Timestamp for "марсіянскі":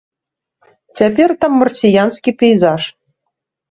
1.61-2.37